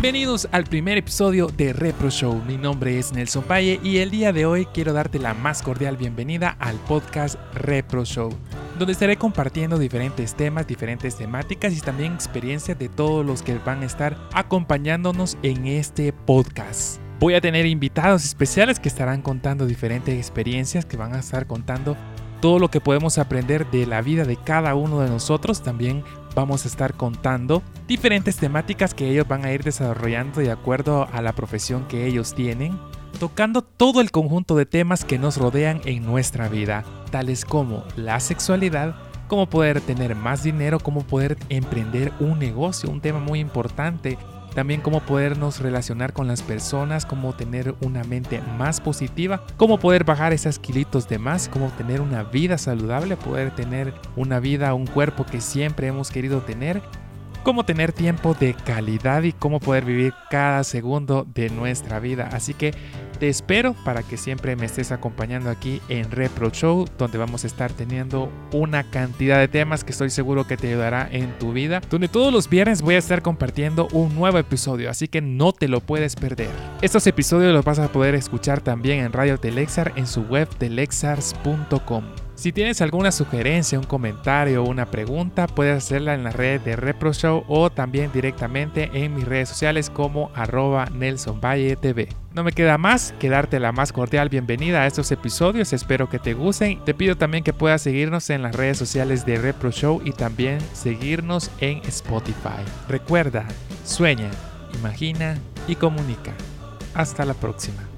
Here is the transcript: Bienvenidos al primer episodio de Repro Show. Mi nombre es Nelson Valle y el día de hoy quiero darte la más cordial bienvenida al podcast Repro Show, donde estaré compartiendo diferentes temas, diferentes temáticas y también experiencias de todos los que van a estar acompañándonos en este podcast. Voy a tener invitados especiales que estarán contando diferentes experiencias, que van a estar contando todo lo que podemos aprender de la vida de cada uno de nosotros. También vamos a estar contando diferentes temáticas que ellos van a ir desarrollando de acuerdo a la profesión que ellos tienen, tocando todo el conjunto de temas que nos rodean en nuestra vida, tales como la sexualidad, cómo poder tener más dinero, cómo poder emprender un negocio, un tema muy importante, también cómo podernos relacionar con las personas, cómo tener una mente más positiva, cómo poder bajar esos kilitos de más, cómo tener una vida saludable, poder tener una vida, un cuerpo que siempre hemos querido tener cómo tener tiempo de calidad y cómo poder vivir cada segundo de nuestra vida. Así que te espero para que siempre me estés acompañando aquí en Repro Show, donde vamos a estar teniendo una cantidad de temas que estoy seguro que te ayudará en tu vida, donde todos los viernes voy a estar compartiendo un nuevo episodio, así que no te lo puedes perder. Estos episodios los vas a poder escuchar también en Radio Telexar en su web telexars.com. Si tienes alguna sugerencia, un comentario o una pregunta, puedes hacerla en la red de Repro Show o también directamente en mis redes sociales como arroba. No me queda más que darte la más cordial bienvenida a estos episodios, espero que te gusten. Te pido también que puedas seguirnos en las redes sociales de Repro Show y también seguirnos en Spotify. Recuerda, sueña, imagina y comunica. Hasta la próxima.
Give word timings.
Bienvenidos 0.00 0.48
al 0.52 0.62
primer 0.62 0.96
episodio 0.96 1.48
de 1.48 1.72
Repro 1.72 2.08
Show. 2.08 2.40
Mi 2.46 2.56
nombre 2.56 3.00
es 3.00 3.12
Nelson 3.12 3.44
Valle 3.50 3.80
y 3.82 3.98
el 3.98 4.12
día 4.12 4.32
de 4.32 4.46
hoy 4.46 4.64
quiero 4.66 4.92
darte 4.92 5.18
la 5.18 5.34
más 5.34 5.60
cordial 5.60 5.96
bienvenida 5.96 6.56
al 6.60 6.76
podcast 6.76 7.34
Repro 7.52 8.04
Show, 8.04 8.30
donde 8.78 8.92
estaré 8.92 9.16
compartiendo 9.16 9.76
diferentes 9.76 10.36
temas, 10.36 10.68
diferentes 10.68 11.16
temáticas 11.16 11.76
y 11.76 11.80
también 11.80 12.12
experiencias 12.14 12.78
de 12.78 12.88
todos 12.88 13.26
los 13.26 13.42
que 13.42 13.58
van 13.58 13.82
a 13.82 13.86
estar 13.86 14.16
acompañándonos 14.34 15.36
en 15.42 15.66
este 15.66 16.12
podcast. 16.12 17.00
Voy 17.18 17.34
a 17.34 17.40
tener 17.40 17.66
invitados 17.66 18.24
especiales 18.24 18.78
que 18.78 18.88
estarán 18.88 19.20
contando 19.20 19.66
diferentes 19.66 20.16
experiencias, 20.16 20.86
que 20.86 20.96
van 20.96 21.12
a 21.12 21.18
estar 21.18 21.48
contando 21.48 21.96
todo 22.40 22.60
lo 22.60 22.70
que 22.70 22.80
podemos 22.80 23.18
aprender 23.18 23.68
de 23.72 23.84
la 23.84 24.00
vida 24.00 24.24
de 24.24 24.36
cada 24.36 24.76
uno 24.76 25.00
de 25.00 25.08
nosotros. 25.08 25.60
También 25.60 26.04
vamos 26.38 26.64
a 26.64 26.68
estar 26.68 26.94
contando 26.94 27.64
diferentes 27.88 28.36
temáticas 28.36 28.94
que 28.94 29.10
ellos 29.10 29.26
van 29.26 29.44
a 29.44 29.52
ir 29.52 29.64
desarrollando 29.64 30.40
de 30.40 30.52
acuerdo 30.52 31.08
a 31.12 31.20
la 31.20 31.32
profesión 31.32 31.88
que 31.88 32.06
ellos 32.06 32.32
tienen, 32.32 32.78
tocando 33.18 33.62
todo 33.62 34.00
el 34.00 34.12
conjunto 34.12 34.54
de 34.54 34.64
temas 34.64 35.04
que 35.04 35.18
nos 35.18 35.36
rodean 35.36 35.80
en 35.84 36.06
nuestra 36.06 36.48
vida, 36.48 36.84
tales 37.10 37.44
como 37.44 37.82
la 37.96 38.20
sexualidad, 38.20 38.94
cómo 39.26 39.50
poder 39.50 39.80
tener 39.80 40.14
más 40.14 40.44
dinero, 40.44 40.78
cómo 40.78 41.00
poder 41.02 41.36
emprender 41.48 42.12
un 42.20 42.38
negocio, 42.38 42.88
un 42.88 43.00
tema 43.00 43.18
muy 43.18 43.40
importante, 43.40 44.16
también 44.54 44.80
cómo 44.80 45.00
podernos 45.00 45.60
relacionar 45.60 46.12
con 46.12 46.26
las 46.26 46.42
personas, 46.42 47.06
cómo 47.06 47.34
tener 47.34 47.74
una 47.80 48.04
mente 48.04 48.40
más 48.58 48.80
positiva, 48.80 49.44
cómo 49.56 49.78
poder 49.78 50.04
bajar 50.04 50.32
esos 50.32 50.58
kilitos 50.58 51.08
de 51.08 51.18
más, 51.18 51.48
cómo 51.48 51.68
tener 51.78 52.00
una 52.00 52.22
vida 52.22 52.58
saludable, 52.58 53.16
poder 53.16 53.54
tener 53.54 53.94
una 54.16 54.40
vida, 54.40 54.74
un 54.74 54.86
cuerpo 54.86 55.24
que 55.24 55.40
siempre 55.40 55.86
hemos 55.88 56.10
querido 56.10 56.40
tener 56.40 56.82
cómo 57.42 57.64
tener 57.64 57.92
tiempo 57.92 58.34
de 58.34 58.54
calidad 58.54 59.22
y 59.22 59.32
cómo 59.32 59.60
poder 59.60 59.84
vivir 59.84 60.14
cada 60.30 60.64
segundo 60.64 61.26
de 61.34 61.50
nuestra 61.50 62.00
vida. 62.00 62.28
Así 62.32 62.54
que 62.54 62.74
te 63.18 63.28
espero 63.28 63.74
para 63.84 64.02
que 64.02 64.16
siempre 64.16 64.54
me 64.54 64.66
estés 64.66 64.92
acompañando 64.92 65.50
aquí 65.50 65.80
en 65.88 66.10
Repro 66.10 66.50
Show, 66.50 66.86
donde 66.98 67.18
vamos 67.18 67.44
a 67.44 67.46
estar 67.48 67.72
teniendo 67.72 68.30
una 68.52 68.84
cantidad 68.84 69.38
de 69.38 69.48
temas 69.48 69.82
que 69.82 69.92
estoy 69.92 70.10
seguro 70.10 70.46
que 70.46 70.56
te 70.56 70.68
ayudará 70.68 71.08
en 71.10 71.36
tu 71.38 71.52
vida, 71.52 71.80
donde 71.90 72.08
todos 72.08 72.32
los 72.32 72.48
viernes 72.48 72.82
voy 72.82 72.94
a 72.94 72.98
estar 72.98 73.22
compartiendo 73.22 73.88
un 73.92 74.14
nuevo 74.14 74.38
episodio, 74.38 74.88
así 74.90 75.08
que 75.08 75.20
no 75.20 75.52
te 75.52 75.68
lo 75.68 75.80
puedes 75.80 76.14
perder. 76.14 76.50
Estos 76.80 77.06
episodios 77.06 77.52
los 77.52 77.64
vas 77.64 77.78
a 77.78 77.88
poder 77.88 78.14
escuchar 78.14 78.60
también 78.60 79.00
en 79.00 79.12
Radio 79.12 79.38
Telexar 79.38 79.92
en 79.96 80.06
su 80.06 80.22
web 80.22 80.48
telexars.com. 80.58 82.27
Si 82.38 82.52
tienes 82.52 82.80
alguna 82.82 83.10
sugerencia, 83.10 83.80
un 83.80 83.84
comentario 83.84 84.62
o 84.62 84.68
una 84.68 84.86
pregunta, 84.86 85.48
puedes 85.48 85.76
hacerla 85.76 86.14
en 86.14 86.22
la 86.22 86.30
red 86.30 86.60
de 86.60 86.76
Repro 86.76 87.12
Show 87.12 87.42
o 87.48 87.68
también 87.68 88.12
directamente 88.12 88.90
en 88.92 89.16
mis 89.16 89.24
redes 89.24 89.48
sociales 89.48 89.90
como 89.90 90.30
arroba. 90.36 90.86
No 92.32 92.44
me 92.44 92.52
queda 92.52 92.78
más 92.78 93.12
que 93.18 93.28
darte 93.28 93.58
la 93.58 93.72
más 93.72 93.92
cordial 93.92 94.28
bienvenida 94.28 94.82
a 94.82 94.86
estos 94.86 95.10
episodios, 95.10 95.72
espero 95.72 96.08
que 96.08 96.20
te 96.20 96.34
gusten. 96.34 96.78
Te 96.84 96.94
pido 96.94 97.16
también 97.16 97.42
que 97.42 97.52
puedas 97.52 97.82
seguirnos 97.82 98.30
en 98.30 98.42
las 98.42 98.54
redes 98.54 98.78
sociales 98.78 99.26
de 99.26 99.38
Repro 99.38 99.72
Show 99.72 100.00
y 100.04 100.12
también 100.12 100.60
seguirnos 100.74 101.50
en 101.58 101.78
Spotify. 101.88 102.62
Recuerda, 102.88 103.48
sueña, 103.84 104.30
imagina 104.78 105.36
y 105.66 105.74
comunica. 105.74 106.34
Hasta 106.94 107.24
la 107.24 107.34
próxima. 107.34 107.97